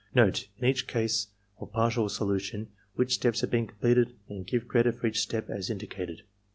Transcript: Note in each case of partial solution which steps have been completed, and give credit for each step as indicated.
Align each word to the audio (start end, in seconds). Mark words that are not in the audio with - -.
Note 0.15 0.47
in 0.57 0.67
each 0.67 0.87
case 0.87 1.27
of 1.59 1.71
partial 1.71 2.09
solution 2.09 2.69
which 2.95 3.13
steps 3.13 3.41
have 3.41 3.51
been 3.51 3.67
completed, 3.67 4.15
and 4.27 4.47
give 4.47 4.67
credit 4.67 4.95
for 4.95 5.05
each 5.05 5.19
step 5.21 5.47
as 5.47 5.69
indicated. 5.69 6.23